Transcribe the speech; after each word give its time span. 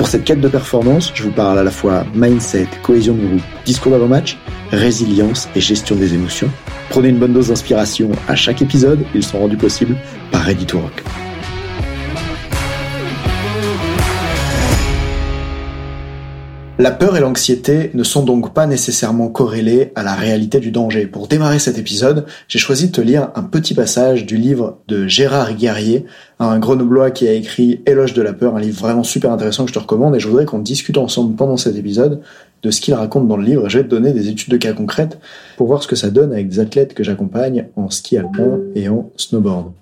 Pour 0.00 0.08
cette 0.08 0.24
quête 0.24 0.40
de 0.40 0.48
performance, 0.48 1.12
je 1.14 1.24
vous 1.24 1.30
parle 1.30 1.58
à 1.58 1.62
la 1.62 1.70
fois 1.70 2.06
mindset, 2.14 2.68
cohésion 2.82 3.12
de 3.12 3.26
groupe, 3.26 3.42
discours 3.66 3.92
d'avant-match, 3.92 4.38
résilience 4.70 5.46
et 5.54 5.60
gestion 5.60 5.94
des 5.94 6.14
émotions. 6.14 6.48
Prenez 6.88 7.10
une 7.10 7.18
bonne 7.18 7.34
dose 7.34 7.48
d'inspiration 7.48 8.10
à 8.26 8.34
chaque 8.34 8.62
épisode, 8.62 9.04
ils 9.14 9.22
sont 9.22 9.40
rendus 9.40 9.58
possibles 9.58 9.98
par 10.32 10.40
Ready 10.40 10.64
Rock. 10.72 11.04
La 16.80 16.92
peur 16.92 17.14
et 17.14 17.20
l'anxiété 17.20 17.90
ne 17.92 18.02
sont 18.02 18.22
donc 18.22 18.54
pas 18.54 18.66
nécessairement 18.66 19.28
corrélées 19.28 19.92
à 19.96 20.02
la 20.02 20.14
réalité 20.14 20.60
du 20.60 20.70
danger. 20.70 21.06
Pour 21.06 21.28
démarrer 21.28 21.58
cet 21.58 21.76
épisode, 21.76 22.24
j'ai 22.48 22.58
choisi 22.58 22.86
de 22.86 22.92
te 22.92 23.02
lire 23.02 23.28
un 23.34 23.42
petit 23.42 23.74
passage 23.74 24.24
du 24.24 24.38
livre 24.38 24.78
de 24.88 25.06
Gérard 25.06 25.52
Guerrier, 25.56 26.06
un 26.38 26.58
grenoblois 26.58 27.10
qui 27.10 27.28
a 27.28 27.34
écrit 27.34 27.82
Éloge 27.84 28.14
de 28.14 28.22
la 28.22 28.32
peur, 28.32 28.56
un 28.56 28.60
livre 28.60 28.80
vraiment 28.80 29.02
super 29.02 29.30
intéressant 29.30 29.64
que 29.64 29.68
je 29.68 29.74
te 29.74 29.78
recommande 29.78 30.16
et 30.16 30.20
je 30.20 30.26
voudrais 30.26 30.46
qu'on 30.46 30.58
discute 30.58 30.96
ensemble 30.96 31.36
pendant 31.36 31.58
cet 31.58 31.76
épisode 31.76 32.22
de 32.62 32.70
ce 32.70 32.80
qu'il 32.80 32.94
raconte 32.94 33.28
dans 33.28 33.36
le 33.36 33.44
livre. 33.44 33.68
Je 33.68 33.76
vais 33.76 33.84
te 33.84 33.90
donner 33.90 34.14
des 34.14 34.30
études 34.30 34.50
de 34.50 34.56
cas 34.56 34.72
concrètes 34.72 35.18
pour 35.58 35.66
voir 35.66 35.82
ce 35.82 35.86
que 35.86 35.96
ça 35.96 36.08
donne 36.08 36.32
avec 36.32 36.48
des 36.48 36.60
athlètes 36.60 36.94
que 36.94 37.04
j'accompagne 37.04 37.66
en 37.76 37.90
ski 37.90 38.16
alpin 38.16 38.58
et 38.74 38.88
en 38.88 39.10
snowboard. 39.18 39.72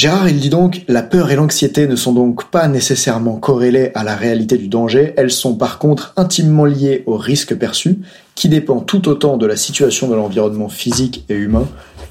Gérard, 0.00 0.30
il 0.30 0.40
dit 0.40 0.48
donc, 0.48 0.80
la 0.88 1.02
peur 1.02 1.30
et 1.30 1.36
l'anxiété 1.36 1.86
ne 1.86 1.94
sont 1.94 2.14
donc 2.14 2.50
pas 2.50 2.68
nécessairement 2.68 3.36
corrélées 3.36 3.90
à 3.94 4.02
la 4.02 4.16
réalité 4.16 4.56
du 4.56 4.66
danger, 4.66 5.12
elles 5.18 5.30
sont 5.30 5.56
par 5.56 5.78
contre 5.78 6.14
intimement 6.16 6.64
liées 6.64 7.02
au 7.04 7.18
risque 7.18 7.54
perçu, 7.54 7.98
qui 8.34 8.48
dépend 8.48 8.80
tout 8.80 9.10
autant 9.10 9.36
de 9.36 9.44
la 9.44 9.56
situation 9.56 10.08
de 10.08 10.14
l'environnement 10.14 10.70
physique 10.70 11.26
et 11.28 11.34
humain 11.34 11.68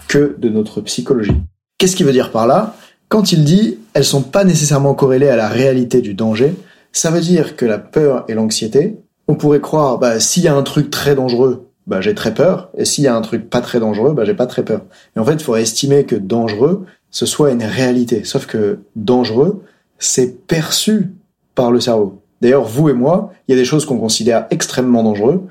que 0.07 0.35
de 0.37 0.49
notre 0.49 0.81
psychologie. 0.81 1.33
Qu'est-ce 1.79 1.95
qu'il 1.95 2.05
veut 2.05 2.11
dire 2.11 2.29
par 2.29 2.45
là? 2.45 2.75
Quand 3.07 3.31
il 3.31 3.43
dit, 3.43 3.79
elles 3.95 4.05
sont 4.05 4.21
pas 4.21 4.43
nécessairement 4.43 4.93
corrélées 4.93 5.29
à 5.29 5.35
la 5.35 5.49
réalité 5.49 6.01
du 6.01 6.13
danger, 6.13 6.53
ça 6.91 7.09
veut 7.09 7.21
dire 7.21 7.55
que 7.55 7.65
la 7.65 7.79
peur 7.79 8.23
et 8.27 8.35
l'anxiété, 8.35 8.99
on 9.27 9.33
pourrait 9.33 9.61
croire, 9.61 9.97
bah, 9.97 10.19
s'il 10.19 10.43
y 10.43 10.47
a 10.47 10.53
un 10.53 10.61
truc 10.61 10.91
très 10.91 11.15
dangereux, 11.15 11.68
bah, 11.89 12.01
j'ai 12.01 12.13
très 12.13 12.35
peur, 12.35 12.69
et 12.77 12.85
s'il 12.85 13.03
y 13.03 13.07
a 13.07 13.15
un 13.15 13.21
truc 13.21 13.49
pas 13.49 13.61
très 13.61 13.79
dangereux, 13.79 14.13
bah, 14.13 14.23
j'ai 14.23 14.35
pas 14.35 14.45
très 14.45 14.63
peur. 14.63 14.81
Et 15.15 15.19
en 15.19 15.25
fait, 15.25 15.33
il 15.33 15.41
faudrait 15.41 15.63
estimer 15.63 16.05
que 16.05 16.15
dangereux, 16.15 16.85
ce 17.09 17.25
soit 17.25 17.51
une 17.51 17.63
réalité. 17.63 18.23
Sauf 18.25 18.45
que 18.45 18.81
dangereux, 18.95 19.63
c'est 19.97 20.45
perçu 20.45 21.11
par 21.55 21.71
le 21.71 21.79
cerveau. 21.79 22.21
D'ailleurs, 22.41 22.63
vous 22.63 22.89
et 22.89 22.93
moi, 22.93 23.33
il 23.47 23.55
y 23.55 23.57
a 23.57 23.59
des 23.59 23.65
choses 23.65 23.85
qu'on 23.85 23.97
considère 23.97 24.45
extrêmement 24.51 25.03
dangereux, 25.03 25.47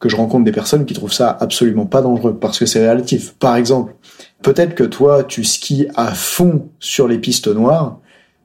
que 0.00 0.08
je 0.08 0.16
rencontre 0.16 0.44
des 0.44 0.52
personnes 0.52 0.86
qui 0.86 0.94
trouvent 0.94 1.12
ça 1.12 1.36
absolument 1.38 1.84
pas 1.84 2.00
dangereux, 2.00 2.38
parce 2.40 2.58
que 2.58 2.64
c'est 2.64 2.88
relatif. 2.88 3.34
Par 3.34 3.56
exemple, 3.56 3.94
peut-être 4.40 4.74
que 4.74 4.84
toi, 4.84 5.22
tu 5.22 5.44
skis 5.44 5.88
à 5.94 6.06
fond 6.06 6.68
sur 6.80 7.06
les 7.06 7.18
pistes 7.18 7.48
noires, 7.48 7.98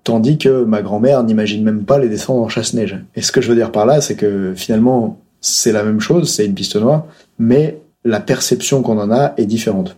tandis 0.03 0.37
que 0.37 0.65
ma 0.65 0.81
grand-mère 0.81 1.23
n'imagine 1.23 1.63
même 1.63 1.85
pas 1.85 1.97
les 1.97 2.09
descendre 2.09 2.41
en 2.41 2.49
chasse-neige. 2.49 2.97
Et 3.15 3.21
ce 3.21 3.31
que 3.31 3.39
je 3.39 3.47
veux 3.47 3.55
dire 3.55 3.71
par 3.71 3.85
là, 3.85 4.01
c'est 4.01 4.15
que 4.15 4.53
finalement, 4.53 5.17
c'est 5.41 5.71
la 5.71 5.83
même 5.83 5.99
chose, 5.99 6.33
c'est 6.33 6.45
une 6.45 6.53
piste 6.53 6.75
noire, 6.75 7.05
mais 7.39 7.81
la 8.03 8.19
perception 8.19 8.81
qu'on 8.81 8.99
en 8.99 9.11
a 9.11 9.33
est 9.37 9.45
différente. 9.45 9.97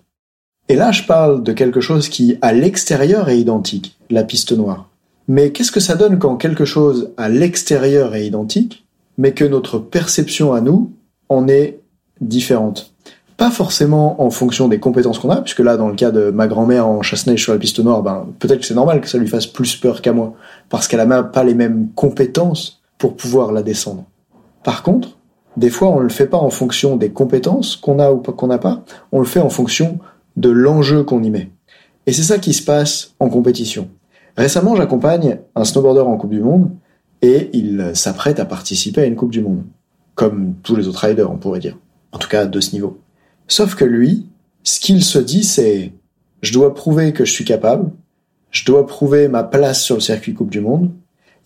Et 0.68 0.76
là, 0.76 0.92
je 0.92 1.04
parle 1.04 1.44
de 1.44 1.52
quelque 1.52 1.82
chose 1.82 2.10
qui, 2.10 2.38
à 2.42 2.54
l'extérieur, 2.54 3.30
est 3.30 3.40
identique, 3.40 3.98
la 4.10 4.24
piste 4.24 4.52
noire. 4.52 4.88
Mais 5.28 5.52
qu'est-ce 5.52 5.72
que 5.72 5.80
ça 5.80 5.96
donne 5.96 6.20
quand 6.20 6.38
quelque 6.38 6.66
chose 6.66 7.12
à 7.18 7.30
l'extérieur 7.30 8.16
est 8.16 8.26
identique, 8.26 8.86
mais 9.18 9.34
que 9.34 9.46
notre 9.46 9.80
perception 9.80 10.54
à 10.54 10.62
nous 10.62 10.92
en 11.30 11.48
est 11.48 11.80
différente? 12.22 12.94
Pas 13.38 13.52
forcément 13.52 14.22
en 14.22 14.32
fonction 14.32 14.68
des 14.68 14.80
compétences 14.80 15.20
qu'on 15.20 15.30
a, 15.30 15.42
puisque 15.42 15.60
là, 15.60 15.78
dans 15.78 15.88
le 15.88 15.96
cas 15.96 16.12
de 16.12 16.30
ma 16.30 16.48
grand-mère 16.48 16.88
en 16.88 17.02
chasse-neige 17.02 17.44
sur 17.44 17.54
la 17.54 17.60
piste 17.60 17.80
noire, 17.80 18.04
ben, 18.04 18.28
peut-être 18.40 18.62
que 18.62 18.66
c'est 18.66 18.74
normal 18.74 19.02
que 19.02 19.08
ça 19.08 19.18
lui 19.18 19.28
fasse 19.28 19.48
plus 19.48 19.76
peur 19.76 20.02
qu'à 20.02 20.14
moi, 20.14 20.34
parce 20.68 20.88
qu'elle 20.88 21.08
n'a 21.08 21.24
pas 21.24 21.44
les 21.44 21.54
mêmes 21.54 21.90
compétences 21.96 22.82
pour 22.98 23.16
pouvoir 23.16 23.52
la 23.52 23.64
descendre. 23.64 24.04
Par 24.64 24.84
contre, 24.84 25.19
des 25.60 25.70
fois, 25.70 25.90
on 25.90 25.98
ne 25.98 26.04
le 26.04 26.10
fait 26.10 26.28
pas 26.28 26.38
en 26.38 26.50
fonction 26.50 26.96
des 26.96 27.10
compétences 27.10 27.76
qu'on 27.76 28.00
a 28.00 28.12
ou 28.12 28.18
qu'on 28.20 28.48
n'a 28.48 28.58
pas, 28.58 28.84
on 29.12 29.20
le 29.20 29.26
fait 29.26 29.42
en 29.42 29.50
fonction 29.50 30.00
de 30.38 30.50
l'enjeu 30.50 31.04
qu'on 31.04 31.22
y 31.22 31.30
met. 31.30 31.50
Et 32.06 32.14
c'est 32.14 32.24
ça 32.24 32.40
qui 32.40 32.54
se 32.54 32.64
passe 32.64 33.14
en 33.20 33.30
compétition. 33.30 33.90
Récemment, 34.38 34.76
j'accompagne 34.76 35.40
un 35.56 35.66
snowboarder 35.66 36.02
en 36.02 36.16
Coupe 36.18 36.30
du 36.30 36.40
Monde 36.40 36.72
et 37.22 37.50
il 37.52 37.92
s'apprête 37.94 38.40
à 38.40 38.46
participer 38.46 39.02
à 39.02 39.06
une 39.06 39.18
Coupe 39.18 39.32
du 39.32 39.42
Monde. 39.42 39.64
Comme 40.16 40.56
tous 40.64 40.78
les 40.78 40.88
autres 40.88 41.06
riders, 41.06 41.30
on 41.30 41.38
pourrait 41.38 41.60
dire. 41.60 41.78
En 42.14 42.20
tout 42.20 42.30
cas, 42.30 42.46
de 42.46 42.60
ce 42.62 42.72
niveau. 42.74 43.00
Sauf 43.48 43.76
que 43.76 43.86
lui, 43.86 44.28
ce 44.64 44.80
qu'il 44.80 45.04
se 45.04 45.20
dit, 45.20 45.44
c'est 45.44 45.92
je 46.42 46.54
dois 46.54 46.74
prouver 46.74 47.12
que 47.12 47.26
je 47.26 47.34
suis 47.34 47.46
capable, 47.46 47.92
je 48.52 48.64
dois 48.64 48.88
prouver 48.88 49.28
ma 49.28 49.44
place 49.44 49.84
sur 49.84 49.96
le 49.96 50.02
circuit 50.02 50.34
Coupe 50.34 50.50
du 50.50 50.62
Monde. 50.62 50.92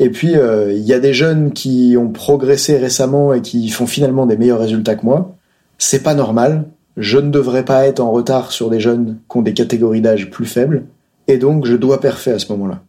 Et 0.03 0.09
puis, 0.09 0.35
euh, 0.35 0.73
il 0.73 0.83
y 0.83 0.93
a 0.93 0.99
des 0.99 1.13
jeunes 1.13 1.53
qui 1.53 1.95
ont 1.97 2.09
progressé 2.09 2.77
récemment 2.77 3.33
et 3.33 3.41
qui 3.41 3.69
font 3.69 3.87
finalement 3.87 4.25
des 4.25 4.37
meilleurs 4.37 4.59
résultats 4.59 4.95
que 4.95 5.05
moi. 5.05 5.35
C'est 5.77 6.03
pas 6.03 6.13
normal 6.13 6.65
je 6.97 7.17
ne 7.17 7.31
devrais 7.31 7.65
pas 7.65 7.87
être 7.87 7.99
en 7.99 8.11
retard 8.11 8.51
sur 8.51 8.69
des 8.69 8.79
jeunes 8.79 9.19
qui 9.29 9.37
ont 9.37 9.41
des 9.41 9.53
catégories 9.53 10.01
d'âge 10.01 10.29
plus 10.29 10.45
faibles, 10.45 10.85
et 11.27 11.37
donc 11.37 11.65
je 11.65 11.75
dois 11.75 11.99
perfer 11.99 12.31
à 12.31 12.39
ce 12.39 12.51
moment-là. 12.51 12.81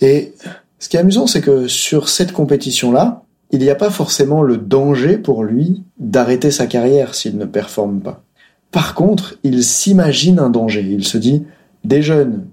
Et 0.00 0.34
ce 0.78 0.88
qui 0.88 0.96
est 0.96 1.00
amusant, 1.00 1.26
c'est 1.26 1.40
que 1.40 1.68
sur 1.68 2.08
cette 2.08 2.32
compétition-là, 2.32 3.22
il 3.50 3.60
n'y 3.60 3.70
a 3.70 3.74
pas 3.74 3.90
forcément 3.90 4.42
le 4.42 4.56
danger 4.56 5.18
pour 5.18 5.44
lui 5.44 5.82
d'arrêter 5.98 6.50
sa 6.50 6.66
carrière 6.66 7.14
s'il 7.14 7.36
ne 7.36 7.44
performe 7.44 8.00
pas. 8.00 8.22
Par 8.70 8.94
contre, 8.94 9.36
il 9.42 9.62
s'imagine 9.62 10.38
un 10.38 10.48
danger. 10.48 10.86
Il 10.88 11.04
se 11.04 11.18
dit, 11.18 11.44
des 11.84 12.00
jeunes 12.00 12.46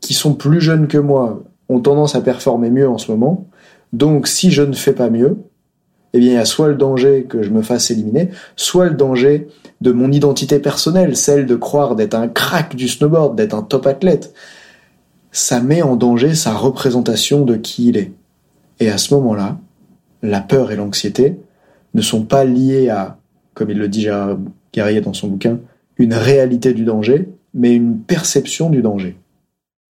qui 0.00 0.14
sont 0.14 0.34
plus 0.34 0.60
jeunes 0.60 0.86
que 0.86 0.98
moi 0.98 1.42
ont 1.68 1.80
tendance 1.80 2.14
à 2.14 2.20
performer 2.20 2.70
mieux 2.70 2.88
en 2.88 2.98
ce 2.98 3.10
moment, 3.10 3.46
donc 3.92 4.26
si 4.26 4.50
je 4.50 4.62
ne 4.62 4.72
fais 4.72 4.92
pas 4.92 5.08
mieux, 5.08 5.38
eh 6.12 6.18
bien 6.18 6.32
il 6.32 6.34
y 6.34 6.38
a 6.38 6.44
soit 6.44 6.68
le 6.68 6.74
danger 6.74 7.26
que 7.28 7.42
je 7.42 7.50
me 7.50 7.62
fasse 7.62 7.90
éliminer, 7.90 8.30
soit 8.56 8.86
le 8.86 8.94
danger 8.94 9.48
de 9.80 9.92
mon 9.92 10.12
identité 10.12 10.58
personnelle, 10.58 11.16
celle 11.16 11.46
de 11.46 11.56
croire 11.56 11.96
d'être 11.96 12.14
un 12.14 12.28
crack 12.28 12.76
du 12.76 12.88
snowboard, 12.88 13.36
d'être 13.36 13.54
un 13.54 13.62
top 13.62 13.86
athlète. 13.86 14.32
Ça 15.32 15.60
met 15.60 15.82
en 15.82 15.96
danger 15.96 16.34
sa 16.34 16.54
représentation 16.54 17.44
de 17.44 17.56
qui 17.56 17.88
il 17.88 17.96
est. 17.96 18.12
Et 18.80 18.90
à 18.90 18.98
ce 18.98 19.14
moment-là, 19.14 19.58
la 20.22 20.40
peur 20.40 20.70
et 20.70 20.76
l'anxiété 20.76 21.38
ne 21.94 22.02
sont 22.02 22.22
pas 22.22 22.44
liées 22.44 22.88
à, 22.88 23.18
comme 23.54 23.70
il 23.70 23.78
le 23.78 23.88
dit 23.88 24.02
Gérard 24.02 24.38
Guerrier 24.72 25.00
dans 25.00 25.12
son 25.12 25.28
bouquin, 25.28 25.58
une 25.96 26.14
réalité 26.14 26.74
du 26.74 26.84
danger, 26.84 27.28
mais 27.52 27.74
une 27.74 27.98
perception 27.98 28.70
du 28.70 28.82
danger. 28.82 29.16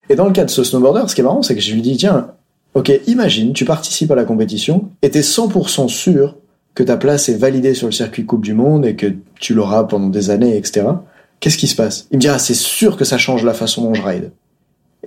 Et 0.09 0.15
dans 0.15 0.25
le 0.25 0.31
cas 0.31 0.45
de 0.45 0.49
ce 0.49 0.63
snowboarder, 0.63 1.07
ce 1.07 1.15
qui 1.15 1.21
est 1.21 1.23
marrant, 1.23 1.41
c'est 1.41 1.55
que 1.55 1.61
je 1.61 1.73
lui 1.73 1.81
dis, 1.81 1.97
tiens, 1.97 2.31
ok, 2.73 2.91
imagine, 3.07 3.53
tu 3.53 3.65
participes 3.65 4.11
à 4.11 4.15
la 4.15 4.25
compétition 4.25 4.89
et 5.01 5.09
t'es 5.09 5.21
100% 5.21 5.87
sûr 5.87 6.35
que 6.75 6.83
ta 6.83 6.97
place 6.97 7.29
est 7.29 7.37
validée 7.37 7.73
sur 7.73 7.87
le 7.87 7.93
circuit 7.93 8.25
Coupe 8.25 8.43
du 8.43 8.53
Monde 8.53 8.85
et 8.85 8.95
que 8.95 9.13
tu 9.39 9.53
l'auras 9.53 9.85
pendant 9.85 10.09
des 10.09 10.29
années, 10.29 10.57
etc. 10.57 10.87
Qu'est-ce 11.39 11.57
qui 11.57 11.67
se 11.67 11.75
passe? 11.75 12.07
Il 12.11 12.17
me 12.17 12.21
dit, 12.21 12.27
ah, 12.27 12.37
c'est 12.37 12.53
sûr 12.53 12.97
que 12.97 13.05
ça 13.05 13.17
change 13.17 13.43
la 13.43 13.53
façon 13.53 13.83
dont 13.83 13.93
je 13.93 14.01
ride. 14.01 14.31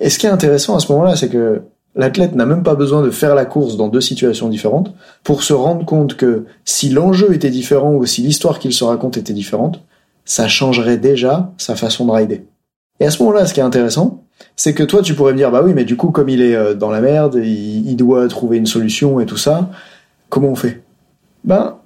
Et 0.01 0.11
ce 0.11 0.19
qui 0.19 0.27
est 0.27 0.31
intéressant 0.31 0.77
à 0.77 0.81
ce 0.81 0.91
moment-là, 0.93 1.17
c'est 1.17 1.29
que 1.29 1.63
l'athlète 1.95 2.35
n'a 2.35 2.47
même 2.47 2.63
pas 2.63 2.75
besoin 2.75 3.03
de 3.03 3.11
faire 3.11 3.35
la 3.35 3.45
course 3.45 3.77
dans 3.77 3.89
deux 3.89 4.01
situations 4.01 4.49
différentes 4.49 4.95
pour 5.23 5.43
se 5.43 5.53
rendre 5.53 5.85
compte 5.85 6.17
que 6.17 6.47
si 6.65 6.89
l'enjeu 6.89 7.35
était 7.35 7.51
différent 7.51 7.93
ou 7.93 8.07
si 8.07 8.23
l'histoire 8.23 8.59
qu'il 8.59 8.73
se 8.73 8.85
raconte 8.85 9.17
était 9.17 9.33
différente, 9.33 9.83
ça 10.25 10.49
changerait 10.49 10.99
déjà 10.99 11.53
sa 11.59 11.75
façon 11.75 12.07
de 12.07 12.13
rider. 12.13 12.45
Et 13.01 13.07
à 13.07 13.11
ce 13.11 13.23
moment-là, 13.23 13.47
ce 13.47 13.55
qui 13.55 13.61
est 13.61 13.65
intéressant, 13.65 14.25
c'est 14.57 14.75
que 14.75 14.83
toi, 14.83 15.03
tu 15.03 15.15
pourrais 15.15 15.33
me 15.33 15.39
dire, 15.39 15.51
bah 15.51 15.63
oui, 15.65 15.73
mais 15.75 15.85
du 15.85 15.97
coup, 15.97 16.11
comme 16.11 16.29
il 16.29 16.43
est 16.43 16.55
euh, 16.55 16.75
dans 16.75 16.91
la 16.91 17.01
merde, 17.01 17.37
il, 17.37 17.97
doit 17.97 18.27
trouver 18.29 18.57
une 18.57 18.67
solution 18.67 19.21
et 19.21 19.27
tout 19.27 19.37
ça, 19.37 19.71
comment 20.29 20.49
on 20.49 20.55
fait? 20.55 20.83
Ben, 21.45 21.77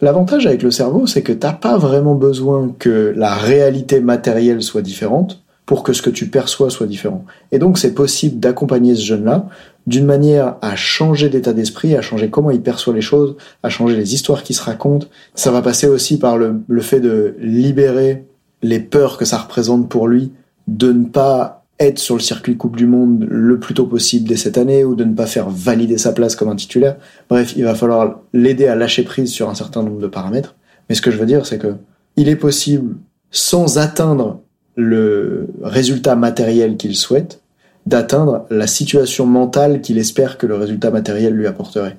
l'avantage 0.00 0.46
avec 0.46 0.62
le 0.62 0.70
cerveau, 0.70 1.06
c'est 1.06 1.22
que 1.22 1.32
t'as 1.32 1.52
pas 1.52 1.76
vraiment 1.78 2.14
besoin 2.14 2.74
que 2.78 3.12
la 3.16 3.34
réalité 3.34 4.00
matérielle 4.00 4.62
soit 4.62 4.82
différente 4.82 5.42
pour 5.66 5.82
que 5.82 5.92
ce 5.92 6.02
que 6.02 6.10
tu 6.10 6.28
perçois 6.28 6.70
soit 6.70 6.86
différent. 6.86 7.24
Et 7.50 7.58
donc, 7.58 7.78
c'est 7.78 7.94
possible 7.94 8.40
d'accompagner 8.40 8.94
ce 8.94 9.02
jeune-là 9.02 9.46
d'une 9.86 10.06
manière 10.06 10.56
à 10.60 10.76
changer 10.76 11.28
d'état 11.28 11.52
d'esprit, 11.52 11.96
à 11.96 12.02
changer 12.02 12.30
comment 12.30 12.50
il 12.50 12.62
perçoit 12.62 12.94
les 12.94 13.00
choses, 13.00 13.36
à 13.62 13.68
changer 13.68 13.96
les 13.96 14.14
histoires 14.14 14.42
qui 14.44 14.54
se 14.54 14.62
racontent. 14.62 15.06
Ça 15.34 15.50
va 15.50 15.62
passer 15.62 15.88
aussi 15.88 16.18
par 16.18 16.36
le, 16.36 16.60
le 16.68 16.82
fait 16.82 17.00
de 17.00 17.34
libérer 17.40 18.26
les 18.62 18.78
peurs 18.78 19.18
que 19.18 19.24
ça 19.24 19.38
représente 19.38 19.88
pour 19.88 20.06
lui, 20.06 20.32
de 20.78 20.92
ne 20.92 21.04
pas 21.04 21.64
être 21.78 21.98
sur 21.98 22.14
le 22.14 22.20
circuit 22.20 22.56
Coupe 22.56 22.76
du 22.76 22.86
Monde 22.86 23.26
le 23.28 23.58
plus 23.58 23.74
tôt 23.74 23.86
possible 23.86 24.28
dès 24.28 24.36
cette 24.36 24.56
année 24.56 24.84
ou 24.84 24.94
de 24.94 25.04
ne 25.04 25.14
pas 25.14 25.26
faire 25.26 25.50
valider 25.50 25.98
sa 25.98 26.12
place 26.12 26.36
comme 26.36 26.48
un 26.48 26.56
titulaire. 26.56 26.96
Bref, 27.28 27.54
il 27.56 27.64
va 27.64 27.74
falloir 27.74 28.20
l'aider 28.32 28.66
à 28.66 28.76
lâcher 28.76 29.02
prise 29.02 29.30
sur 29.30 29.50
un 29.50 29.54
certain 29.54 29.82
nombre 29.82 30.00
de 30.00 30.06
paramètres. 30.06 30.54
Mais 30.88 30.94
ce 30.94 31.02
que 31.02 31.10
je 31.10 31.18
veux 31.18 31.26
dire, 31.26 31.46
c'est 31.46 31.58
que 31.58 31.74
il 32.16 32.28
est 32.28 32.36
possible, 32.36 32.96
sans 33.30 33.78
atteindre 33.78 34.40
le 34.76 35.48
résultat 35.62 36.14
matériel 36.14 36.76
qu'il 36.76 36.94
souhaite, 36.94 37.40
d'atteindre 37.86 38.46
la 38.50 38.66
situation 38.66 39.26
mentale 39.26 39.80
qu'il 39.80 39.98
espère 39.98 40.38
que 40.38 40.46
le 40.46 40.54
résultat 40.54 40.90
matériel 40.90 41.34
lui 41.34 41.46
apporterait. 41.46 41.98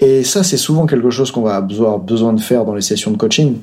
Et 0.00 0.24
ça, 0.24 0.42
c'est 0.42 0.56
souvent 0.56 0.86
quelque 0.86 1.10
chose 1.10 1.30
qu'on 1.30 1.42
va 1.42 1.56
avoir 1.56 1.98
besoin 1.98 2.32
de 2.32 2.40
faire 2.40 2.64
dans 2.64 2.74
les 2.74 2.80
sessions 2.80 3.10
de 3.10 3.16
coaching. 3.16 3.58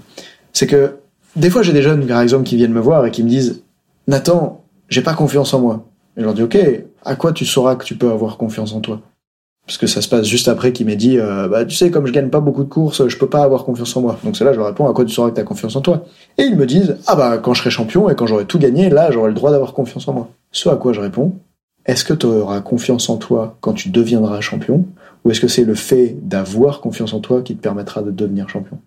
C'est 0.53 0.67
que 0.67 0.93
des 1.35 1.49
fois, 1.49 1.61
j'ai 1.61 1.73
des 1.73 1.81
jeunes, 1.81 2.05
par 2.07 2.21
exemple, 2.21 2.45
qui 2.45 2.55
viennent 2.55 2.73
me 2.73 2.79
voir 2.79 3.05
et 3.05 3.11
qui 3.11 3.23
me 3.23 3.29
disent 3.29 3.61
Nathan, 4.07 4.63
j'ai 4.89 5.01
pas 5.01 5.13
confiance 5.13 5.53
en 5.53 5.59
moi. 5.59 5.85
Et 6.15 6.21
je 6.21 6.25
leur 6.25 6.33
dis, 6.33 6.43
ok, 6.43 6.57
à 7.03 7.15
quoi 7.15 7.33
tu 7.33 7.45
sauras 7.45 7.75
que 7.75 7.83
tu 7.85 7.95
peux 7.95 8.09
avoir 8.09 8.37
confiance 8.37 8.73
en 8.73 8.79
toi? 8.79 9.01
Parce 9.65 9.77
que 9.77 9.85
ça 9.85 10.01
se 10.01 10.07
passe 10.07 10.25
juste 10.25 10.47
après 10.47 10.71
qu'il 10.71 10.85
m'ait 10.85 10.95
dit, 10.95 11.19
euh, 11.19 11.49
bah 11.49 11.65
tu 11.65 11.75
sais, 11.75 11.91
comme 11.91 12.07
je 12.07 12.13
gagne 12.13 12.29
pas 12.29 12.39
beaucoup 12.39 12.63
de 12.63 12.69
courses, 12.69 13.05
je 13.05 13.17
peux 13.17 13.27
pas 13.27 13.43
avoir 13.43 13.65
confiance 13.65 13.95
en 13.97 14.01
moi. 14.01 14.17
Donc 14.23 14.37
c'est 14.37 14.45
là 14.45 14.53
je 14.53 14.57
leur 14.57 14.67
réponds, 14.67 14.87
à 14.87 14.93
quoi 14.93 15.03
tu 15.03 15.13
sauras 15.13 15.29
que 15.29 15.37
tu 15.37 15.45
confiance 15.45 15.75
en 15.75 15.81
toi? 15.81 16.05
Et 16.37 16.43
ils 16.43 16.55
me 16.55 16.65
disent, 16.65 16.95
ah 17.05 17.17
bah 17.17 17.37
quand 17.37 17.53
je 17.53 17.59
serai 17.59 17.69
champion 17.69 18.09
et 18.09 18.15
quand 18.15 18.27
j'aurai 18.27 18.45
tout 18.45 18.59
gagné, 18.59 18.89
là 18.89 19.11
j'aurai 19.11 19.27
le 19.27 19.33
droit 19.33 19.51
d'avoir 19.51 19.73
confiance 19.73 20.07
en 20.07 20.13
moi. 20.13 20.29
Ce 20.53 20.69
à 20.69 20.77
quoi 20.77 20.93
je 20.93 21.01
réponds, 21.01 21.33
est-ce 21.85 22.05
que 22.05 22.13
tu 22.13 22.25
auras 22.25 22.61
confiance 22.61 23.09
en 23.09 23.17
toi 23.17 23.57
quand 23.59 23.73
tu 23.73 23.89
deviendras 23.89 24.39
champion? 24.39 24.85
Ou 25.25 25.31
est-ce 25.31 25.41
que 25.41 25.49
c'est 25.49 25.65
le 25.65 25.75
fait 25.75 26.15
d'avoir 26.21 26.79
confiance 26.79 27.13
en 27.13 27.19
toi 27.19 27.41
qui 27.41 27.57
te 27.57 27.61
permettra 27.61 28.01
de 28.01 28.11
devenir 28.11 28.47
champion? 28.47 28.79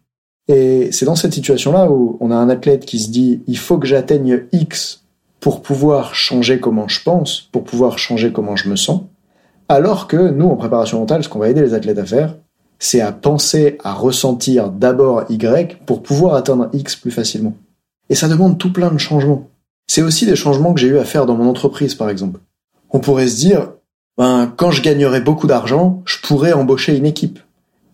Et 0.48 0.90
c'est 0.92 1.04
dans 1.04 1.14
cette 1.14 1.34
situation-là 1.34 1.90
où 1.90 2.16
on 2.20 2.30
a 2.30 2.36
un 2.36 2.48
athlète 2.48 2.86
qui 2.86 2.98
se 2.98 3.10
dit 3.10 3.42
il 3.46 3.58
faut 3.58 3.76
que 3.76 3.86
j'atteigne 3.86 4.44
X 4.52 4.99
pour 5.40 5.62
pouvoir 5.62 6.14
changer 6.14 6.60
comment 6.60 6.88
je 6.88 7.02
pense, 7.02 7.48
pour 7.52 7.64
pouvoir 7.64 7.98
changer 7.98 8.32
comment 8.32 8.56
je 8.56 8.68
me 8.68 8.76
sens, 8.76 9.02
alors 9.68 10.06
que 10.06 10.30
nous, 10.30 10.48
en 10.48 10.56
préparation 10.56 11.00
mentale, 11.00 11.24
ce 11.24 11.28
qu'on 11.28 11.38
va 11.38 11.48
aider 11.48 11.62
les 11.62 11.74
athlètes 11.74 11.98
à 11.98 12.04
faire, 12.04 12.34
c'est 12.78 13.00
à 13.00 13.12
penser, 13.12 13.78
à 13.84 13.92
ressentir 13.92 14.70
d'abord 14.70 15.24
Y 15.28 15.78
pour 15.86 16.02
pouvoir 16.02 16.34
atteindre 16.34 16.70
X 16.72 16.96
plus 16.96 17.10
facilement. 17.10 17.54
Et 18.08 18.14
ça 18.14 18.28
demande 18.28 18.58
tout 18.58 18.72
plein 18.72 18.90
de 18.90 18.98
changements. 18.98 19.48
C'est 19.86 20.02
aussi 20.02 20.26
des 20.26 20.36
changements 20.36 20.74
que 20.74 20.80
j'ai 20.80 20.88
eu 20.88 20.98
à 20.98 21.04
faire 21.04 21.26
dans 21.26 21.36
mon 21.36 21.48
entreprise, 21.48 21.94
par 21.94 22.10
exemple. 22.10 22.40
On 22.90 23.00
pourrait 23.00 23.28
se 23.28 23.36
dire, 23.36 23.72
ben, 24.18 24.52
quand 24.56 24.70
je 24.70 24.82
gagnerai 24.82 25.20
beaucoup 25.20 25.46
d'argent, 25.46 26.02
je 26.04 26.18
pourrais 26.20 26.52
embaucher 26.52 26.96
une 26.96 27.06
équipe. 27.06 27.38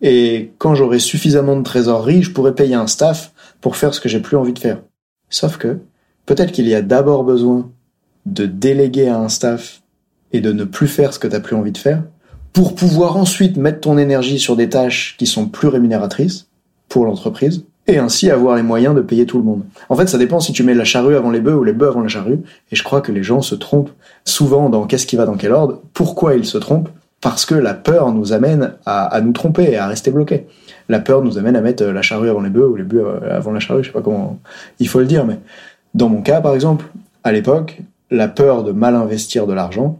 Et 0.01 0.51
quand 0.57 0.75
j'aurai 0.75 0.99
suffisamment 0.99 1.55
de 1.55 1.63
trésorerie, 1.63 2.23
je 2.23 2.31
pourrais 2.31 2.55
payer 2.55 2.75
un 2.75 2.87
staff 2.87 3.33
pour 3.61 3.75
faire 3.75 3.93
ce 3.93 3.99
que 3.99 4.09
j'ai 4.09 4.19
plus 4.19 4.37
envie 4.37 4.53
de 4.53 4.59
faire. 4.59 4.81
Sauf 5.29 5.57
que, 5.57 5.79
Peut-être 6.27 6.51
qu'il 6.51 6.67
y 6.67 6.75
a 6.75 6.83
d'abord 6.83 7.23
besoin 7.23 7.71
de 8.27 8.45
déléguer 8.45 9.07
à 9.07 9.17
un 9.17 9.29
staff 9.29 9.81
et 10.33 10.41
de 10.41 10.51
ne 10.51 10.65
plus 10.65 10.87
faire 10.87 11.13
ce 11.13 11.19
que 11.19 11.27
tu 11.27 11.33
n'as 11.33 11.39
plus 11.39 11.55
envie 11.55 11.71
de 11.71 11.77
faire 11.77 12.03
pour 12.53 12.75
pouvoir 12.75 13.17
ensuite 13.17 13.57
mettre 13.57 13.79
ton 13.79 13.97
énergie 13.97 14.37
sur 14.37 14.55
des 14.55 14.69
tâches 14.69 15.15
qui 15.17 15.25
sont 15.25 15.47
plus 15.47 15.67
rémunératrices 15.67 16.47
pour 16.89 17.05
l'entreprise 17.05 17.65
et 17.87 17.97
ainsi 17.97 18.29
avoir 18.29 18.57
les 18.57 18.63
moyens 18.63 18.93
de 18.93 19.01
payer 19.01 19.25
tout 19.25 19.37
le 19.37 19.43
monde. 19.43 19.63
En 19.87 19.95
fait, 19.95 20.07
ça 20.07 20.17
dépend 20.17 20.41
si 20.41 20.51
tu 20.51 20.63
mets 20.63 20.73
la 20.73 20.83
charrue 20.83 21.15
avant 21.15 21.31
les 21.31 21.39
bœufs 21.39 21.55
ou 21.55 21.63
les 21.63 21.71
bœufs 21.71 21.87
avant 21.87 22.01
la 22.01 22.09
charrue. 22.09 22.39
Et 22.71 22.75
je 22.75 22.83
crois 22.83 22.99
que 22.99 23.13
les 23.13 23.23
gens 23.23 23.41
se 23.41 23.55
trompent 23.55 23.91
souvent 24.25 24.69
dans 24.69 24.85
qu'est-ce 24.85 25.07
qui 25.07 25.15
va 25.15 25.25
dans 25.25 25.37
quel 25.37 25.53
ordre. 25.53 25.81
Pourquoi 25.93 26.35
ils 26.35 26.45
se 26.45 26.57
trompent 26.57 26.89
Parce 27.21 27.45
que 27.45 27.55
la 27.55 27.73
peur 27.73 28.11
nous 28.11 28.33
amène 28.33 28.73
à, 28.85 29.21
nous 29.21 29.31
tromper 29.31 29.71
et 29.71 29.77
à 29.77 29.87
rester 29.87 30.11
bloqués. 30.11 30.47
La 30.89 30.99
peur 30.99 31.21
nous 31.21 31.37
amène 31.37 31.55
à 31.55 31.61
mettre 31.61 31.85
la 31.85 32.01
charrue 32.01 32.29
avant 32.29 32.41
les 32.41 32.49
bœufs 32.49 32.67
ou 32.67 32.75
les 32.75 32.83
bœufs 32.83 33.21
avant 33.29 33.51
la 33.51 33.61
charrue. 33.61 33.83
Je 33.83 33.87
sais 33.87 33.93
pas 33.93 34.01
comment 34.01 34.37
il 34.79 34.89
faut 34.89 34.99
le 34.99 35.05
dire, 35.05 35.25
mais 35.25 35.39
dans 35.97 36.09
mon 36.09 36.21
cas, 36.21 36.41
par 36.41 36.53
exemple, 36.53 36.85
à 37.23 37.31
l'époque, 37.31 37.81
la 38.11 38.27
peur 38.27 38.63
de 38.63 38.71
mal 38.71 38.95
investir 38.95 39.47
de 39.47 39.53
l'argent, 39.53 39.99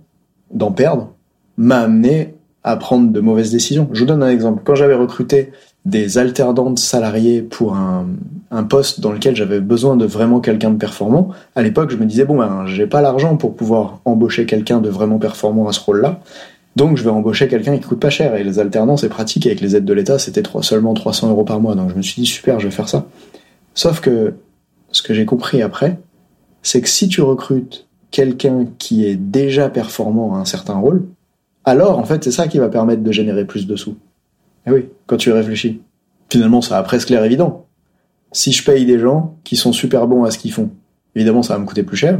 d'en 0.52 0.72
perdre, 0.72 1.12
m'a 1.58 1.80
amené 1.80 2.36
à 2.64 2.76
prendre 2.78 3.12
de 3.12 3.20
mauvaises 3.20 3.52
décisions. 3.52 3.90
Je 3.94 4.02
vous 4.02 4.06
donne 4.06 4.22
un 4.22 4.30
exemple. 4.30 4.62
Quand 4.64 4.76
j'avais 4.76 4.94
recruté 4.94 5.52
des 5.86 6.20
alternantes 6.20 6.78
salariés 6.78 7.42
pour 7.42 7.76
un, 7.76 8.06
poste 8.70 9.00
dans 9.00 9.12
lequel 9.12 9.36
j'avais 9.36 9.60
besoin 9.60 9.98
de 9.98 10.06
vraiment 10.06 10.40
quelqu'un 10.40 10.70
de 10.70 10.78
performant, 10.78 11.30
à 11.56 11.64
l'époque, 11.64 11.90
je 11.90 11.98
me 11.98 12.06
disais, 12.06 12.26
bon, 12.26 12.38
ben, 12.38 12.66
j'ai 12.68 12.86
pas 12.86 13.02
l'argent 13.02 13.36
pour 13.36 13.56
pouvoir 13.56 14.00
embaucher 14.06 14.46
quelqu'un 14.46 14.80
de 14.80 14.90
vraiment 14.90 15.18
performant 15.18 15.68
à 15.68 15.74
ce 15.74 15.80
rôle-là. 15.80 16.20
Donc, 16.76 16.98
je 16.98 17.04
vais 17.04 17.10
embaucher 17.10 17.48
quelqu'un 17.48 17.76
qui 17.76 17.88
coûte 17.88 18.00
pas 18.00 18.12
cher. 18.12 18.36
Et 18.36 18.44
les 18.44 18.60
alternances, 18.60 19.02
c'est 19.02 19.10
pratique. 19.10 19.48
Avec 19.48 19.62
les 19.62 19.76
aides 19.76 19.86
de 19.86 19.94
l'État, 19.94 20.20
c'était 20.20 20.44
seulement 20.62 20.94
300 20.94 21.32
euros 21.32 21.44
par 21.44 21.60
mois. 21.60 21.74
Donc, 21.74 21.90
je 21.90 21.96
me 21.96 22.04
suis 22.04 22.22
dit, 22.22 22.28
super, 22.28 22.60
je 22.60 22.68
vais 22.68 22.72
faire 22.72 22.88
ça. 22.88 23.08
Sauf 23.74 24.00
que 24.00 24.36
ce 24.98 25.02
que 25.04 25.14
j'ai 25.14 25.26
compris 25.26 25.62
après, 25.62 26.00
c'est 26.64 26.82
que 26.82 26.90
si 26.90 27.08
tu 27.08 27.22
recrutes 27.22 27.88
quelqu'un 28.10 28.66
qui 28.80 29.06
est 29.06 29.16
déjà 29.16 29.70
performant 29.70 30.36
à 30.36 30.40
un 30.40 30.46
certain 30.46 30.76
rôle, 30.76 31.06
alors 31.66 32.00
en 32.00 32.04
fait 32.04 32.24
c'est 32.24 32.32
ça 32.32 32.48
qui 32.48 32.58
va 32.58 32.68
permettre 32.68 33.04
de 33.04 33.12
générer 33.12 33.46
plus 33.46 33.68
de 33.68 33.76
sous. 33.76 33.92
Et 34.66 34.70
eh 34.70 34.72
oui, 34.72 34.86
quand 35.06 35.18
tu 35.18 35.32
réfléchis. 35.32 35.82
Finalement 36.30 36.62
ça 36.62 36.78
a 36.78 36.84
presque 36.84 37.10
l'air 37.10 37.24
évident. 37.24 37.68
Si 38.32 38.52
je 38.52 38.64
paye 38.64 38.86
des 38.86 39.00
gens 39.00 39.38
qui 39.44 39.56
sont 39.56 39.72
super 39.72 40.08
bons 40.08 40.24
à 40.24 40.32
ce 40.32 40.40
qu'ils 40.40 40.52
font, 40.52 40.72
évidemment 41.16 41.44
ça 41.44 41.54
va 41.54 41.60
me 41.60 41.66
coûter 41.66 41.84
plus 41.84 41.96
cher, 41.96 42.20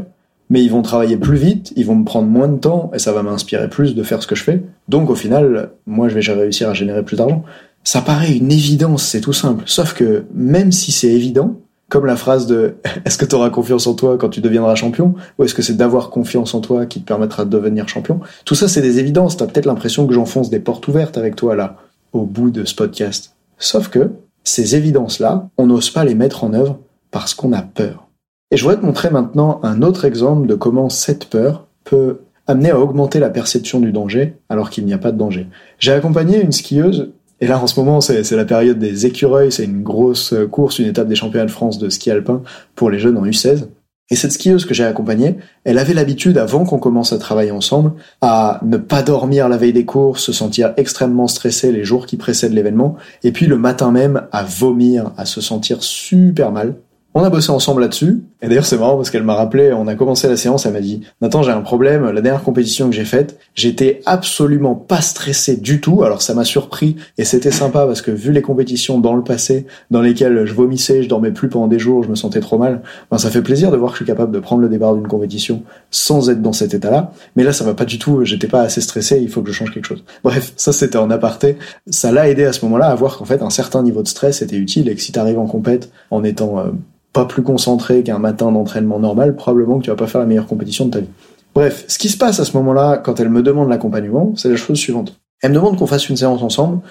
mais 0.50 0.64
ils 0.64 0.72
vont 0.72 0.84
travailler 0.84 1.18
plus 1.18 1.38
vite, 1.38 1.74
ils 1.76 1.86
vont 1.86 1.96
me 1.96 2.06
prendre 2.06 2.28
moins 2.28 2.48
de 2.48 2.58
temps 2.58 2.92
et 2.94 3.00
ça 3.00 3.12
va 3.12 3.24
m'inspirer 3.24 3.70
plus 3.70 3.96
de 3.96 4.04
faire 4.04 4.22
ce 4.22 4.28
que 4.28 4.36
je 4.36 4.44
fais. 4.44 4.64
Donc 4.88 5.10
au 5.10 5.16
final, 5.16 5.72
moi 5.88 6.10
je 6.10 6.20
vais 6.20 6.34
réussir 6.34 6.70
à 6.70 6.74
générer 6.74 7.04
plus 7.04 7.18
d'argent. 7.18 7.44
Ça 7.84 8.02
paraît 8.02 8.38
une 8.38 8.52
évidence, 8.52 9.04
c'est 9.04 9.22
tout 9.22 9.34
simple. 9.34 9.64
Sauf 9.66 9.94
que 9.94 10.26
même 10.34 10.72
si 10.72 10.92
c'est 10.92 11.10
évident, 11.12 11.56
comme 11.90 12.06
la 12.06 12.16
phrase 12.16 12.48
de 12.48 12.76
est-ce 13.06 13.18
que 13.18 13.26
tu 13.26 13.36
auras 13.36 13.50
confiance 13.50 13.88
en 13.88 13.94
toi 13.94 14.18
quand 14.18 14.30
tu 14.30 14.42
deviendras 14.42 14.76
champion 14.76 15.16
ou 15.38 15.44
est-ce 15.44 15.54
que 15.54 15.62
c'est 15.62 15.78
d'avoir 15.78 16.10
confiance 16.10 16.54
en 16.54 16.62
toi 16.62 16.86
qui 16.86 17.02
te 17.02 17.06
permettra 17.06 17.46
de 17.46 17.50
devenir 17.50 17.88
champion? 17.88 18.20
Tout 18.46 18.56
ça 18.56 18.68
c'est 18.68 18.82
des 18.82 19.00
évidences, 19.00 19.38
t'as 19.38 19.48
peut-être 19.48 19.66
l'impression 19.66 20.08
que 20.08 20.14
j'enfonce 20.14 20.50
des 20.50 20.60
portes 20.60 20.88
ouvertes 20.88 21.18
avec 21.18 21.36
toi 21.36 21.56
là 21.56 21.78
au 22.14 22.24
bout 22.24 22.50
de 22.50 22.66
ce 22.66 22.76
podcast. 22.76 23.36
Sauf 23.58 23.90
que 23.90 24.12
ces 24.44 24.76
évidences-là, 24.76 25.50
on 25.58 25.68
n'ose 25.68 25.90
pas 25.90 26.06
les 26.06 26.16
mettre 26.16 26.44
en 26.44 26.54
œuvre 26.54 26.80
parce 27.12 27.34
qu'on 27.34 27.54
a 27.54 27.62
peur. 27.62 28.08
Et 28.52 28.58
je 28.58 28.64
voudrais 28.64 28.80
te 28.80 28.86
montrer 28.86 29.10
maintenant 29.10 29.60
un 29.64 29.82
autre 29.82 30.06
exemple 30.06 30.48
de 30.48 30.56
comment 30.56 30.90
cette 30.90 31.26
peur 31.26 31.68
peut 31.84 32.22
amener 32.48 32.72
à 32.72 32.80
augmenter 32.80 33.20
la 33.20 33.30
perception 33.30 33.82
du 33.82 33.92
danger 33.92 34.36
alors 34.48 34.70
qu'il 34.70 34.86
n'y 34.86 34.94
a 34.94 34.98
pas 34.98 35.12
de 35.12 35.18
danger. 35.18 35.48
J'ai 35.80 35.92
accompagné 35.92 36.42
une 36.42 36.54
skieuse 36.54 37.12
Et 37.40 37.48
là, 37.48 37.60
en 37.60 37.68
ce 37.68 37.80
moment, 37.80 38.02
c'est 38.02 38.32
la 38.32 38.46
période 38.46 38.80
des 38.80 39.06
écureuils, 39.06 39.52
c'est 39.52 39.66
une 39.66 39.84
grosse 39.84 40.34
course, 40.52 40.80
une 40.80 40.88
étape 40.88 41.08
des 41.08 41.16
championnats 41.16 41.46
de 41.46 41.52
France 41.52 41.78
de 41.78 41.90
ski 41.90 42.10
alpin 42.10 42.42
pour 42.76 42.90
les 42.90 43.00
jeunes 43.00 43.18
en 43.18 43.26
U16. 43.26 43.68
Et 44.10 44.16
cette 44.16 44.32
skieuse 44.32 44.66
que 44.66 44.74
j'ai 44.74 44.86
accompagnée, 44.86 45.36
elle 45.66 45.78
avait 45.78 45.94
l'habitude, 45.94 46.38
avant 46.38 46.64
qu'on 46.64 46.80
commence 46.80 47.12
à 47.12 47.18
travailler 47.18 47.52
ensemble, 47.52 47.92
à 48.22 48.62
ne 48.64 48.78
pas 48.78 49.04
dormir 49.04 49.50
la 49.50 49.58
veille 49.58 49.74
des 49.74 49.86
courses, 49.86 50.24
se 50.24 50.32
sentir 50.32 50.74
extrêmement 50.78 51.28
stressée 51.28 51.74
les 51.74 51.84
jours 51.84 52.06
qui 52.06 52.16
précèdent 52.16 52.54
l'événement, 52.54 52.96
et 53.24 53.34
puis 53.34 53.48
le 53.48 53.58
matin 53.58 53.92
même 53.92 54.24
à 54.32 54.44
vomir, 54.44 55.12
à 55.18 55.26
se 55.26 55.42
sentir 55.42 55.84
super 55.84 56.54
mal. 56.54 56.76
On 57.20 57.24
a 57.24 57.32
bossé 57.32 57.50
ensemble 57.50 57.82
là-dessus. 57.82 58.22
Et 58.44 58.48
d'ailleurs, 58.48 58.68
c'est 58.68 58.78
marrant 58.78 58.96
parce 58.96 59.10
qu'elle 59.10 59.24
m'a 59.24 59.34
rappelé, 59.34 59.74
on 59.74 59.88
a 59.88 59.96
commencé 59.96 60.28
la 60.28 60.38
séance, 60.38 60.68
elle 60.68 60.74
m'a 60.74 60.82
dit, 60.82 61.02
Nathan, 61.20 61.42
j'ai 61.42 61.50
un 61.50 61.62
problème. 61.62 62.08
La 62.12 62.22
dernière 62.22 62.44
compétition 62.44 62.88
que 62.92 62.96
j'ai 62.96 63.06
faite, 63.06 63.40
j'étais 63.56 64.02
absolument 64.06 64.76
pas 64.76 65.02
stressé 65.02 65.58
du 65.58 65.82
tout. 65.82 66.04
Alors, 66.04 66.22
ça 66.22 66.36
m'a 66.36 66.44
surpris 66.44 66.96
et 67.18 67.26
c'était 67.26 67.50
sympa 67.50 67.88
parce 67.88 68.04
que 68.04 68.12
vu 68.12 68.32
les 68.32 68.44
compétitions 68.44 69.00
dans 69.00 69.16
le 69.16 69.24
passé, 69.24 69.66
dans 69.90 70.02
lesquelles 70.02 70.46
je 70.46 70.54
vomissais, 70.54 71.02
je 71.02 71.10
dormais 71.10 71.32
plus 71.32 71.50
pendant 71.50 71.66
des 71.66 71.80
jours, 71.80 72.04
je 72.04 72.10
me 72.10 72.14
sentais 72.14 72.40
trop 72.40 72.60
mal, 72.60 72.84
ben, 73.10 73.18
ça 73.18 73.32
fait 73.32 73.42
plaisir 73.42 73.72
de 73.72 73.78
voir 73.78 73.94
que 73.94 73.98
je 73.98 74.04
suis 74.04 74.12
capable 74.12 74.32
de 74.32 74.40
prendre 74.40 74.62
le 74.62 74.70
départ 74.70 74.94
d'une 74.94 75.08
compétition 75.08 75.64
sans 75.90 76.30
être 76.30 76.44
dans 76.44 76.54
cet 76.54 76.76
état-là. 76.76 77.14
Mais 77.36 77.44
là, 77.44 77.52
ça 77.52 77.64
va 77.64 77.74
pas 77.74 77.86
du 77.86 77.98
tout. 77.98 78.24
J'étais 78.26 78.46
pas 78.46 78.62
assez 78.62 78.82
stressé. 78.82 79.18
Il 79.20 79.30
faut 79.30 79.42
que 79.42 79.52
je 79.52 79.56
change 79.56 79.74
quelque 79.74 79.88
chose. 79.88 80.04
Bref, 80.24 80.54
ça, 80.56 80.72
c'était 80.72 81.00
en 81.00 81.10
aparté. 81.10 81.58
Ça 81.90 82.12
l'a 82.12 82.30
aidé 82.30 82.46
à 82.46 82.54
ce 82.54 82.64
moment-là 82.66 82.90
à 82.90 82.94
voir 82.94 83.18
qu'en 83.18 83.26
fait, 83.26 83.42
un 83.42 83.50
certain 83.50 83.82
niveau 83.82 84.04
de 84.04 84.08
stress 84.08 84.44
était 84.44 84.58
utile 84.58 84.88
et 84.88 84.94
que 84.94 85.02
si 85.02 85.12
t'arrives 85.12 85.40
en 85.40 85.48
compète 85.48 85.90
en 86.12 86.24
étant 86.24 86.60
euh, 86.60 86.66
pas 87.14 87.26
plus 87.26 87.44
concentré 87.44 88.04
qu'un 88.04 88.20
matin 88.20 88.52
d'entraînement 88.52 89.00
normal, 89.00 89.36
probablement 89.36 89.80
que 89.80 89.86
tu 89.86 89.90
vas 89.90 89.96
pas 89.96 90.08
faire 90.08 90.22
la 90.22 90.28
meilleure 90.28 90.48
compétition 90.48 90.86
de 90.86 90.92
ta 90.92 91.00
vie. 91.00 91.10
Bref, 91.56 91.86
ce 91.88 91.98
qui 91.98 92.10
se 92.10 92.18
passe 92.18 92.40
à 92.40 92.46
ce 92.46 92.56
moment-là, 92.58 92.98
quand 92.98 93.20
elle 93.20 93.30
me 93.30 93.42
demande 93.42 93.70
l'accompagnement, 93.70 94.34
c'est 94.36 94.50
la 94.50 94.56
chose 94.56 94.78
suivante. 94.78 95.20
Elle 95.42 95.52
me 95.52 95.56
demande 95.56 95.78
qu'on 95.78 95.88
fasse 95.88 96.10
une 96.10 96.18
séance 96.18 96.42
ensemble, 96.42 96.82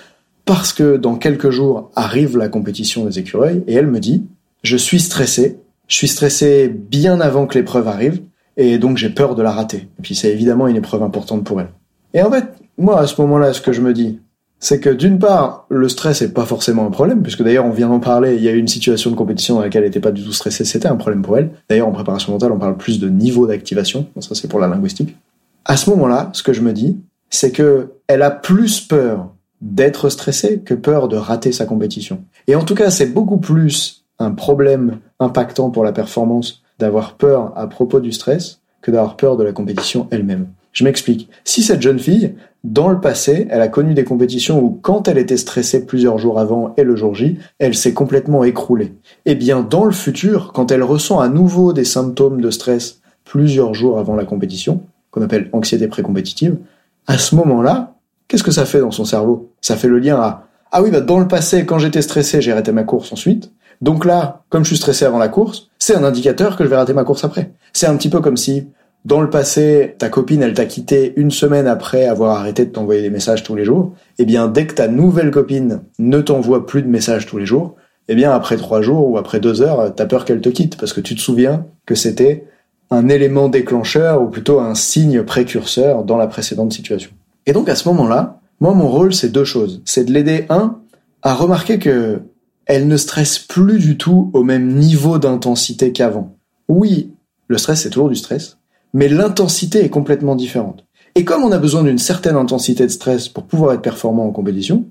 parce 0.44 0.73
que 0.73 0.96
dans 0.96 1.16
quelques 1.16 1.50
jours 1.50 1.90
arrive 1.94 2.37
la 2.37 2.49
compétition 2.49 3.04
des 3.04 3.18
écureuils, 3.18 3.62
et 3.66 3.75
elle 3.75 3.87
me 3.87 4.00
dit, 4.00 4.25
je 4.62 4.76
suis 4.76 5.00
stressé, 5.00 5.61
je 5.87 5.96
suis 5.96 6.08
stressé 6.08 6.68
bien 6.68 7.20
avant 7.20 7.46
que 7.46 7.56
l'épreuve 7.58 7.87
arrive, 7.87 8.23
et 8.56 8.78
donc 8.78 8.96
j'ai 8.96 9.11
peur 9.11 9.35
de 9.35 9.42
la 9.42 9.52
rater. 9.52 9.88
Et 9.99 10.02
puis 10.02 10.14
c'est 10.14 10.32
évidemment 10.32 10.66
une 10.66 10.76
épreuve 10.76 11.02
importante 11.02 11.44
pour 11.44 11.61
elle. 11.61 11.68
Et 12.14 12.23
en 12.23 12.30
fait, 12.30 12.46
moi, 12.78 12.99
à 12.99 13.06
ce 13.06 13.20
moment-là, 13.20 13.52
ce 13.52 13.61
que 13.61 13.73
je 13.73 13.80
me 13.80 13.92
dis, 13.92 14.20
c'est 14.58 14.80
que 14.80 14.90
d'une 14.90 15.18
part, 15.18 15.66
le 15.68 15.88
stress 15.88 16.22
est 16.22 16.32
pas 16.32 16.46
forcément 16.46 16.86
un 16.86 16.90
problème, 16.90 17.22
puisque 17.22 17.42
d'ailleurs 17.42 17.66
on 17.66 17.70
vient 17.70 17.88
d'en 17.88 18.00
parler, 18.00 18.36
il 18.36 18.42
y 18.42 18.48
a 18.48 18.52
eu 18.52 18.58
une 18.58 18.68
situation 18.68 19.10
de 19.10 19.16
compétition 19.16 19.56
dans 19.56 19.60
laquelle 19.60 19.82
elle 19.82 19.88
n'était 19.88 20.00
pas 20.00 20.12
du 20.12 20.25
tout 20.25 20.32
stressée, 20.32 20.64
c'était 20.64 20.88
un 20.88 20.96
problème 20.96 21.22
pour 21.22 21.36
elle. 21.36 21.50
D'ailleurs 21.68 21.88
en 21.88 21.92
préparation 21.92 22.32
mentale, 22.32 22.52
on 22.52 22.58
parle 22.58 22.76
plus 22.76 22.98
de 22.98 23.08
niveau 23.08 23.46
d'activation, 23.46 24.06
ça 24.20 24.34
c'est 24.34 24.48
pour 24.48 24.60
la 24.60 24.68
linguistique. 24.68 25.16
À 25.64 25.76
ce 25.76 25.90
moment-là, 25.90 26.30
ce 26.32 26.42
que 26.42 26.52
je 26.52 26.60
me 26.60 26.72
dis, 26.72 26.98
c'est 27.28 27.50
que 27.50 27.92
elle 28.06 28.22
a 28.22 28.30
plus 28.30 28.80
peur 28.80 29.32
d'être 29.60 30.08
stressée 30.10 30.60
que 30.60 30.75
peur 30.75 31.08
de 31.08 31.16
rater 31.16 31.52
sa 31.52 31.66
compétition. 31.66 32.22
Et 32.46 32.54
en 32.54 32.64
tout 32.64 32.75
cas, 32.75 32.90
c'est 32.90 33.06
beaucoup 33.06 33.38
plus 33.38 34.04
un 34.18 34.30
problème 34.30 34.98
impactant 35.18 35.70
pour 35.70 35.84
la 35.84 35.92
performance 35.92 36.62
d'avoir 36.78 37.14
peur 37.14 37.52
à 37.56 37.66
propos 37.66 38.00
du 38.00 38.12
stress 38.12 38.60
que 38.80 38.90
d'avoir 38.90 39.16
peur 39.16 39.36
de 39.36 39.44
la 39.44 39.52
compétition 39.52 40.06
elle-même. 40.10 40.48
Je 40.76 40.85
m'explique. 40.85 41.30
Si 41.42 41.62
cette 41.62 41.80
jeune 41.80 41.99
fille, 41.99 42.35
dans 42.62 42.90
le 42.90 43.00
passé, 43.00 43.49
elle 43.49 43.62
a 43.62 43.68
connu 43.68 43.95
des 43.95 44.04
compétitions 44.04 44.62
où 44.62 44.78
quand 44.83 45.09
elle 45.09 45.16
était 45.16 45.38
stressée 45.38 45.87
plusieurs 45.87 46.18
jours 46.18 46.38
avant 46.38 46.75
et 46.76 46.85
le 46.85 46.95
jour 46.97 47.14
J, 47.14 47.38
elle 47.59 47.75
s'est 47.75 47.95
complètement 47.95 48.45
écroulée. 48.45 48.92
Eh 49.25 49.37
bien, 49.37 49.62
dans 49.62 49.87
le 49.87 49.92
futur, 49.92 50.52
quand 50.52 50.71
elle 50.71 50.83
ressent 50.83 51.18
à 51.18 51.30
nouveau 51.30 51.73
des 51.73 51.87
symptômes 51.87 52.42
de 52.42 52.50
stress 52.50 53.00
plusieurs 53.25 53.73
jours 53.73 53.99
avant 53.99 54.16
la 54.16 54.26
compétition, 54.26 54.83
qu'on 55.11 55.23
appelle 55.23 55.49
anxiété 55.54 55.88
précompétitive, 55.88 56.59
à 57.06 57.16
ce 57.16 57.35
moment-là, 57.37 57.95
qu'est-ce 58.28 58.45
que 58.45 58.50
ça 58.50 58.66
fait 58.66 58.80
dans 58.80 58.90
son 58.90 59.06
cerveau? 59.06 59.49
Ça 59.62 59.76
fait 59.76 59.88
le 59.88 59.99
lien 59.99 60.21
à 60.21 60.42
ah 60.73 60.83
oui, 60.83 60.90
bah 60.90 61.00
dans 61.00 61.21
le 61.21 61.28
passé, 61.28 61.64
quand 61.64 61.78
j'étais 61.78 62.02
stressé, 62.02 62.42
j'ai 62.42 62.52
arrêté 62.52 62.71
ma 62.73 62.83
course 62.83 63.11
ensuite. 63.12 63.50
Donc 63.80 64.04
là, 64.04 64.42
comme 64.50 64.64
je 64.64 64.68
suis 64.68 64.76
stressé 64.76 65.06
avant 65.06 65.18
la 65.18 65.28
course, 65.28 65.71
c'est 65.78 65.95
un 65.97 66.04
indicateur 66.04 66.56
que 66.56 66.64
je 66.64 66.68
vais 66.68 66.76
rater 66.76 66.92
ma 66.92 67.04
course 67.04 67.25
après. 67.25 67.52
C'est 67.73 67.87
un 67.87 67.97
petit 67.97 68.11
peu 68.11 68.21
comme 68.21 68.37
si 68.37 68.66
dans 69.06 69.20
le 69.20 69.30
passé, 69.30 69.94
ta 69.98 70.08
copine, 70.08 70.42
elle 70.42 70.54
t'a 70.54 70.66
quitté 70.66 71.12
une 71.14 71.30
semaine 71.30 71.68
après 71.68 72.06
avoir 72.06 72.40
arrêté 72.40 72.64
de 72.64 72.72
t'envoyer 72.72 73.02
des 73.02 73.10
messages 73.10 73.44
tous 73.44 73.54
les 73.54 73.64
jours, 73.64 73.94
eh 74.18 74.25
bien, 74.25 74.48
dès 74.48 74.66
que 74.66 74.75
ta 74.75 74.88
nouvelle 74.88 75.30
copine 75.30 75.82
ne 76.00 76.20
t'envoie 76.20 76.66
plus 76.66 76.82
de 76.82 76.88
messages 76.88 77.25
tous 77.25 77.38
les 77.38 77.46
jours, 77.46 77.76
eh 78.08 78.16
bien, 78.16 78.32
après 78.32 78.56
trois 78.56 78.82
jours 78.82 79.08
ou 79.08 79.16
après 79.16 79.38
deux 79.38 79.62
heures, 79.62 79.94
t'as 79.94 80.06
peur 80.06 80.25
qu'elle 80.25 80.40
te 80.40 80.48
quitte 80.48 80.76
parce 80.76 80.92
que 80.92 81.00
tu 81.00 81.14
te 81.14 81.20
souviens 81.20 81.66
que 81.86 81.94
c'était 81.94 82.46
un 82.90 83.08
élément 83.08 83.48
déclencheur 83.48 84.20
ou 84.20 84.26
plutôt 84.26 84.58
un 84.58 84.75
signe 84.75 85.22
précurseur 85.22 86.02
dans 86.02 86.16
la 86.16 86.26
précédente 86.26 86.72
situation. 86.72 87.12
Et 87.46 87.52
donc, 87.52 87.68
à 87.68 87.76
ce 87.76 87.88
moment-là, 87.88 88.40
moi, 88.58 88.75
mon 88.75 88.88
rôle, 88.88 89.14
c'est 89.14 89.28
deux 89.28 89.44
choses. 89.44 89.82
C'est 89.84 90.04
de 90.04 90.12
l'aider, 90.12 90.46
un, 90.48 90.80
à 91.22 91.32
remarquer 91.32 91.78
que 91.78 92.22
elle 92.64 92.88
ne 92.88 92.96
stresse 92.96 93.38
plus 93.38 93.78
du 93.78 93.96
tout 93.96 94.32
au 94.34 94.42
même 94.42 94.75
niveau 94.75 95.18
d'intensité 95.18 95.92
qu'avant. 95.92 96.36
Oui, 96.68 97.12
le 97.46 97.56
stress, 97.56 97.82
c'est 97.82 97.90
toujours 97.90 98.08
du 98.08 98.16
stress, 98.16 98.58
mais 98.93 99.09
l'intensité 99.09 99.85
est 99.85 99.90
complètement 99.90 100.37
différente. 100.37 100.85
Et 101.14 101.25
comme 101.25 101.45
on 101.45 101.52
a 101.52 101.59
besoin 101.59 101.83
d'une 101.83 101.99
certaine 101.99 102.37
intensité 102.37 102.85
de 102.85 102.90
stress 102.90 103.28
pour 103.28 103.45
pouvoir 103.45 103.73
être 103.73 103.83
performant 103.83 104.26
en 104.26 104.33
compétition, 104.33 104.85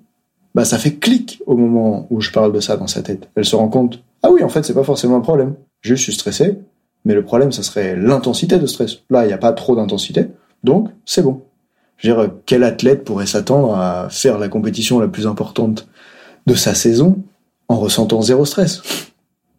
bah 0.56 0.66
ça 0.66 0.80
fait 0.80 0.96
clic 0.96 1.42
au 1.46 1.56
moment 1.56 2.08
où 2.10 2.22
je 2.22 2.32
parle 2.32 2.52
de 2.52 2.60
ça 2.60 2.78
dans 2.78 2.88
sa 2.88 3.04
tête. 3.04 3.30
Elle 3.36 3.46
se 3.46 3.56
rend 3.56 3.68
compte, 3.68 4.02
ah 4.24 4.32
oui, 4.32 4.44
en 4.44 4.50
fait, 4.50 4.64
c'est 4.64 4.74
pas 4.74 4.84
forcément 4.84 5.18
un 5.18 5.22
problème. 5.22 5.56
Juste, 5.82 6.00
je 6.00 6.04
suis 6.06 6.14
stressé, 6.14 6.58
mais 7.04 7.14
le 7.14 7.24
problème, 7.24 7.52
ça 7.52 7.62
serait 7.62 7.96
l'intensité 7.96 8.58
de 8.58 8.66
stress. 8.66 9.00
Là, 9.10 9.24
il 9.24 9.28
n'y 9.28 9.34
a 9.34 9.38
pas 9.38 9.54
trop 9.54 9.76
d'intensité, 9.76 10.28
donc 10.64 10.90
c'est 11.06 11.22
bon. 11.22 11.42
Je 11.98 12.12
veux 12.12 12.16
dire, 12.16 12.34
quel 12.46 12.64
athlète 12.64 13.04
pourrait 13.04 13.28
s'attendre 13.28 13.76
à 13.76 14.10
faire 14.10 14.40
la 14.40 14.50
compétition 14.50 15.00
la 15.00 15.08
plus 15.08 15.28
importante 15.28 15.88
de 16.48 16.56
sa 16.56 16.74
saison 16.74 17.24
en 17.68 17.78
ressentant 17.78 18.22
zéro 18.22 18.46
stress? 18.46 18.82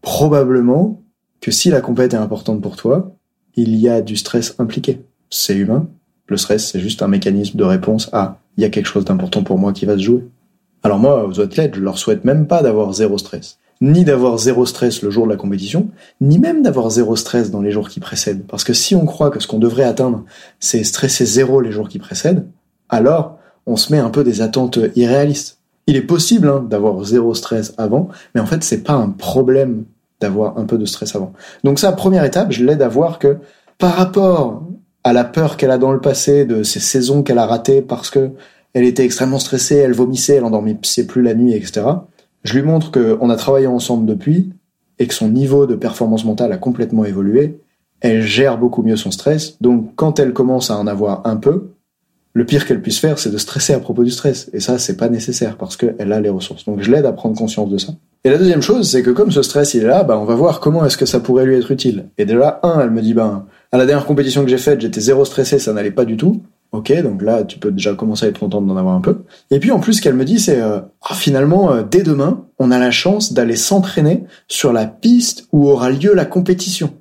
Probablement 0.03 1.01
que 1.41 1.51
si 1.51 1.71
la 1.71 1.81
compétition 1.81 2.21
est 2.21 2.25
importante 2.25 2.61
pour 2.61 2.77
toi, 2.77 3.16
il 3.57 3.77
y 3.77 3.89
a 3.89 4.01
du 4.01 4.17
stress 4.17 4.55
impliqué. 4.59 5.01
C'est 5.31 5.57
humain. 5.57 5.89
Le 6.29 6.37
stress, 6.37 6.71
c'est 6.71 6.81
juste 6.81 7.03
un 7.03 7.09
mécanisme 7.09 7.57
de 7.57 7.65
réponse 7.65 8.11
à 8.13 8.41
il 8.57 8.63
y 8.63 8.65
a 8.65 8.71
quelque 8.71 8.87
chose 8.87 9.05
d'important 9.05 9.43
pour 9.43 9.59
moi 9.59 9.73
qui 9.73 9.87
va 9.87 9.97
se 9.97 10.03
jouer. 10.03 10.25
Alors 10.83 10.99
moi, 10.99 11.27
aux 11.27 11.41
athlètes, 11.41 11.75
je 11.75 11.81
leur 11.81 11.99
souhaite 11.99 12.25
même 12.25 12.47
pas 12.47 12.63
d'avoir 12.63 12.93
zéro 12.93 13.19
stress. 13.19 13.59
Ni 13.81 14.05
d'avoir 14.05 14.39
zéro 14.39 14.65
stress 14.65 15.03
le 15.03 15.11
jour 15.11 15.27
de 15.27 15.31
la 15.31 15.37
compétition, 15.37 15.91
ni 16.21 16.39
même 16.39 16.63
d'avoir 16.63 16.89
zéro 16.91 17.15
stress 17.17 17.51
dans 17.51 17.61
les 17.61 17.71
jours 17.71 17.89
qui 17.89 18.01
précèdent. 18.01 18.47
Parce 18.47 18.65
que 18.65 18.73
si 18.73 18.95
on 18.95 19.05
croit 19.05 19.31
que 19.31 19.41
ce 19.41 19.47
qu'on 19.47 19.59
devrait 19.59 19.85
atteindre, 19.85 20.25
c'est 20.61 20.83
stresser 20.85 21.27
zéro 21.27 21.61
les 21.61 21.73
jours 21.73 21.89
qui 21.89 21.99
précèdent, 21.99 22.47
alors 22.89 23.39
on 23.67 23.77
se 23.77 23.93
met 23.93 23.99
un 23.99 24.11
peu 24.11 24.25
des 24.25 24.41
attentes 24.41 24.79
irréalistes. 24.95 25.59
Il 25.87 25.97
est 25.97 26.03
possible 26.03 26.49
hein, 26.49 26.65
d'avoir 26.69 27.05
zéro 27.05 27.35
stress 27.35 27.75
avant, 27.77 28.09
mais 28.35 28.41
en 28.41 28.47
fait 28.47 28.65
c'est 28.65 28.83
pas 28.83 28.95
un 28.95 29.11
problème 29.11 29.85
d'avoir 30.21 30.59
un 30.59 30.65
peu 30.65 30.79
de 30.79 30.87
stress 30.87 31.15
avant. 31.15 31.33
Donc 31.65 31.79
ça, 31.79 31.93
première 31.93 32.25
étape, 32.25 32.53
je 32.53 32.65
l'aide 32.65 32.83
à 32.83 32.89
voir 32.89 33.19
que 33.19 33.39
par 33.79 33.95
rapport 33.95 34.67
à 35.05 35.13
la 35.13 35.25
peur 35.25 35.57
qu'elle 35.57 35.71
a 35.71 35.79
dans 35.79 35.93
le 35.93 36.01
passé 36.01 36.45
de 36.45 36.63
ces 36.63 36.81
saisons 36.81 37.23
qu'elle 37.23 37.39
a 37.39 37.47
ratées 37.47 37.83
parce 37.83 38.11
que 38.11 38.31
elle 38.75 38.85
était 38.85 39.05
extrêmement 39.05 39.39
stressée, 39.39 39.77
elle 39.77 39.95
vomissait, 39.95 40.35
elle 40.35 40.45
endormissait 40.45 41.07
plus 41.07 41.23
la 41.23 41.35
nuit, 41.35 41.55
etc. 41.55 41.87
Je 42.45 42.55
lui 42.55 42.63
montre 42.63 42.91
qu'on 42.91 43.31
a 43.31 43.37
travaillé 43.37 43.67
ensemble 43.67 44.07
depuis 44.07 44.53
et 44.99 45.07
que 45.07 45.15
son 45.15 45.29
niveau 45.29 45.67
de 45.67 45.75
performance 45.75 46.25
mentale 46.25 46.53
a 46.53 46.59
complètement 46.59 47.05
évolué. 47.05 47.61
Elle 48.01 48.23
gère 48.23 48.59
beaucoup 48.59 48.83
mieux 48.83 48.97
son 48.97 49.11
stress. 49.11 49.61
Donc 49.63 49.95
quand 49.97 50.19
elle 50.19 50.33
commence 50.33 50.71
à 50.71 50.77
en 50.77 50.87
avoir 50.87 51.27
un 51.27 51.37
peu, 51.37 51.71
le 52.35 52.45
pire 52.45 52.67
qu'elle 52.67 52.83
puisse 52.83 52.99
faire, 52.99 53.19
c'est 53.19 53.31
de 53.31 53.39
stresser 53.39 53.73
à 53.73 53.81
propos 53.81 54.05
du 54.05 54.11
stress. 54.11 54.51
Et 54.53 54.61
ça, 54.61 54.79
c'est 54.79 54.99
pas 54.99 55.09
nécessaire 55.09 55.57
parce 55.57 55.79
qu'elle 55.79 56.13
a 56.13 56.21
les 56.21 56.29
ressources. 56.29 56.67
Donc 56.67 56.83
je 56.83 56.91
l'aide 56.91 57.07
à 57.07 57.13
prendre 57.13 57.35
conscience 57.35 57.71
de 57.71 57.79
ça. 57.79 57.95
Et 58.25 58.31
la 58.31 58.39
deuxième 58.39 58.63
chose, 58.63 58.91
c'est 58.91 59.03
que 59.03 59.11
comme 59.11 59.31
ce 59.31 59.43
stress 59.43 59.75
il 59.75 59.85
est 59.85 59.87
là, 59.87 60.03
bah, 60.03 60.19
on 60.19 60.25
va 60.25 60.35
voir 60.35 60.61
comment 60.61 60.85
est-ce 60.85 60.97
que 60.97 61.07
ça 61.07 61.21
pourrait 61.21 61.47
lui 61.47 61.57
être 61.57 61.71
utile. 61.71 62.09
Et 62.19 62.25
déjà, 62.25 62.59
un, 62.63 62.81
elle 62.81 62.91
me 62.91 63.01
dit, 63.01 63.15
ben, 63.15 63.47
à 63.73 63.79
la 63.79 63.87
dernière 63.87 64.07
compétition 64.07 64.43
que 64.43 64.51
j'ai 64.51 64.59
faite, 64.59 64.81
j'étais 64.81 65.01
zéro 65.01 65.25
stressé, 65.25 65.59
ça 65.59 65.73
n'allait 65.73 65.93
pas 65.93 66.05
du 66.05 66.17
tout. 66.17 66.43
Ok, 66.73 66.93
donc 67.03 67.23
là, 67.23 67.45
tu 67.45 67.59
peux 67.59 67.71
déjà 67.71 67.95
commencer 67.95 68.27
à 68.27 68.29
être 68.29 68.41
contente 68.41 68.67
d'en 68.67 68.77
avoir 68.77 68.95
un 68.97 69.01
peu. 69.01 69.19
Et 69.51 69.61
puis 69.61 69.71
en 69.71 69.79
plus, 69.79 69.95
ce 69.95 70.03
qu'elle 70.03 70.15
me 70.15 70.25
dit, 70.25 70.41
c'est 70.41 70.61
euh, 70.61 70.81
ah, 71.03 71.15
finalement, 71.15 71.73
euh, 71.73 71.83
dès 71.89 72.03
demain, 72.03 72.45
on 72.59 72.71
a 72.71 72.79
la 72.79 72.91
chance 72.91 73.33
d'aller 73.33 73.57
s'entraîner 73.57 74.25
sur 74.49 74.73
la 74.73 74.87
piste 74.87 75.47
où 75.53 75.69
aura 75.69 75.91
lieu 75.91 76.13
la 76.13 76.25
compétition. 76.25 76.93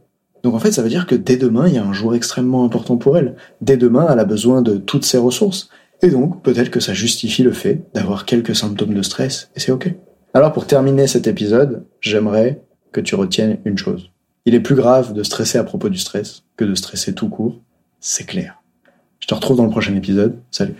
Donc 0.43 0.53
en 0.53 0.59
fait, 0.59 0.71
ça 0.71 0.83
veut 0.83 0.89
dire 0.89 1.07
que 1.07 1.15
dès 1.15 1.37
demain, 1.37 1.67
il 1.67 1.73
y 1.73 1.77
a 1.79 1.83
un 1.83 1.93
jour 1.93 2.13
extrêmement 2.13 2.63
important 2.63 2.97
pour 2.97 3.17
elle. 3.17 3.35
Dès 3.61 3.77
demain, 3.77 4.07
elle 4.11 4.19
a 4.19 4.25
besoin 4.25 4.61
de 4.61 4.77
toutes 4.77 5.03
ses 5.03 5.17
ressources. 5.17 5.69
Et 6.03 6.09
donc, 6.09 6.43
peut-être 6.43 6.69
que 6.69 6.79
ça 6.79 6.93
justifie 6.93 7.41
le 7.41 7.51
fait 7.51 7.81
d'avoir 7.95 8.25
quelques 8.25 8.55
symptômes 8.55 8.93
de 8.93 9.01
stress, 9.01 9.49
et 9.55 9.59
c'est 9.59 9.71
ok. 9.71 9.91
Alors 10.35 10.51
pour 10.51 10.67
terminer 10.67 11.07
cet 11.07 11.27
épisode, 11.27 11.85
j'aimerais 12.01 12.61
que 12.91 12.99
tu 12.99 13.15
retiennes 13.15 13.59
une 13.63 13.77
chose. 13.77 14.11
Il 14.43 14.53
est 14.53 14.59
plus 14.59 14.75
grave 14.75 15.13
de 15.13 15.23
stresser 15.23 15.57
à 15.57 15.63
propos 15.63 15.87
du 15.87 15.97
stress 15.97 16.43
que 16.57 16.65
de 16.65 16.75
stresser 16.75 17.15
tout 17.15 17.29
court, 17.29 17.61
c'est 18.01 18.25
clair. 18.25 18.61
Je 19.21 19.27
te 19.27 19.33
retrouve 19.33 19.55
dans 19.55 19.63
le 19.63 19.69
prochain 19.69 19.95
épisode. 19.95 20.37
Salut. 20.51 20.75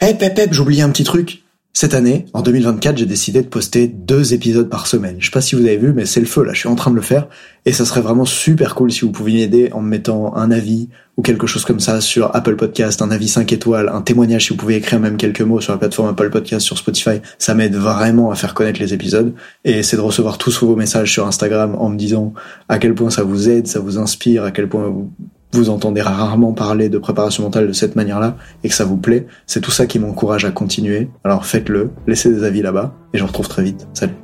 Hey 0.00 0.16
Pep 0.16 0.34
Pep, 0.34 0.58
oublié 0.58 0.80
un 0.80 0.88
petit 0.88 1.04
truc. 1.04 1.42
Cette 1.80 1.94
année, 1.94 2.26
en 2.32 2.42
2024, 2.42 2.98
j'ai 2.98 3.06
décidé 3.06 3.40
de 3.40 3.46
poster 3.46 3.86
deux 3.86 4.34
épisodes 4.34 4.68
par 4.68 4.88
semaine. 4.88 5.14
Je 5.20 5.26
sais 5.26 5.30
pas 5.30 5.40
si 5.40 5.54
vous 5.54 5.64
avez 5.64 5.76
vu, 5.76 5.92
mais 5.92 6.06
c'est 6.06 6.18
le 6.18 6.26
feu 6.26 6.42
là, 6.42 6.52
je 6.52 6.58
suis 6.58 6.68
en 6.68 6.74
train 6.74 6.90
de 6.90 6.96
le 6.96 7.02
faire. 7.02 7.28
Et 7.66 7.72
ça 7.72 7.84
serait 7.84 8.00
vraiment 8.00 8.24
super 8.24 8.74
cool 8.74 8.90
si 8.90 9.02
vous 9.02 9.12
pouviez 9.12 9.42
m'aider 9.42 9.70
en 9.72 9.80
me 9.80 9.88
mettant 9.88 10.34
un 10.34 10.50
avis 10.50 10.88
ou 11.16 11.22
quelque 11.22 11.46
chose 11.46 11.64
comme 11.64 11.78
ça 11.78 12.00
sur 12.00 12.34
Apple 12.34 12.56
Podcast, 12.56 13.00
un 13.00 13.12
avis 13.12 13.28
5 13.28 13.52
étoiles, 13.52 13.90
un 13.90 14.02
témoignage 14.02 14.46
si 14.46 14.48
vous 14.48 14.56
pouvez 14.56 14.74
écrire 14.74 14.98
même 14.98 15.16
quelques 15.16 15.42
mots 15.42 15.60
sur 15.60 15.72
la 15.72 15.78
plateforme 15.78 16.08
Apple 16.08 16.30
Podcast, 16.30 16.66
sur 16.66 16.76
Spotify. 16.76 17.20
Ça 17.38 17.54
m'aide 17.54 17.76
vraiment 17.76 18.32
à 18.32 18.34
faire 18.34 18.54
connaître 18.54 18.80
les 18.80 18.92
épisodes. 18.92 19.32
Et 19.64 19.84
c'est 19.84 19.96
de 19.96 20.02
recevoir 20.02 20.36
tous 20.36 20.64
vos 20.64 20.74
messages 20.74 21.12
sur 21.12 21.28
Instagram 21.28 21.76
en 21.78 21.90
me 21.90 21.96
disant 21.96 22.34
à 22.68 22.80
quel 22.80 22.96
point 22.96 23.10
ça 23.10 23.22
vous 23.22 23.48
aide, 23.50 23.68
ça 23.68 23.78
vous 23.78 23.98
inspire, 23.98 24.42
à 24.42 24.50
quel 24.50 24.68
point 24.68 24.88
vous 24.88 25.12
vous 25.52 25.70
entendez 25.70 26.02
rarement 26.02 26.52
parler 26.52 26.88
de 26.88 26.98
préparation 26.98 27.42
mentale 27.42 27.66
de 27.66 27.72
cette 27.72 27.96
manière-là 27.96 28.36
et 28.64 28.68
que 28.68 28.74
ça 28.74 28.84
vous 28.84 28.96
plaît, 28.96 29.26
c'est 29.46 29.60
tout 29.60 29.70
ça 29.70 29.86
qui 29.86 29.98
m'encourage 29.98 30.44
à 30.44 30.50
continuer. 30.50 31.08
Alors 31.24 31.46
faites-le, 31.46 31.90
laissez 32.06 32.30
des 32.30 32.44
avis 32.44 32.62
là-bas 32.62 32.94
et 33.14 33.18
je 33.18 33.22
vous 33.22 33.28
retrouve 33.28 33.48
très 33.48 33.62
vite. 33.62 33.86
Salut. 33.94 34.14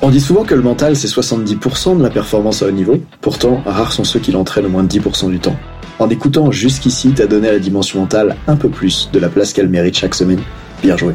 On 0.00 0.10
dit 0.10 0.20
souvent 0.20 0.44
que 0.44 0.54
le 0.54 0.62
mental 0.62 0.96
c'est 0.96 1.08
70% 1.08 1.98
de 1.98 2.02
la 2.02 2.10
performance 2.10 2.62
à 2.62 2.66
haut 2.66 2.70
niveau, 2.70 2.98
pourtant 3.20 3.62
rares 3.66 3.92
sont 3.92 4.04
ceux 4.04 4.20
qui 4.20 4.32
l'entraînent 4.32 4.66
au 4.66 4.70
moins 4.70 4.84
de 4.84 4.88
10% 4.88 5.30
du 5.30 5.40
temps. 5.40 5.56
En 5.98 6.08
écoutant 6.08 6.52
jusqu'ici, 6.52 7.10
t'as 7.10 7.26
donné 7.26 7.48
à 7.48 7.52
la 7.52 7.58
dimension 7.58 8.00
mentale 8.00 8.36
un 8.46 8.54
peu 8.54 8.68
plus 8.68 9.10
de 9.12 9.18
la 9.18 9.28
place 9.28 9.52
qu'elle 9.52 9.68
mérite 9.68 9.96
chaque 9.96 10.14
semaine. 10.14 10.40
Bien 10.80 10.96
joué. 10.96 11.14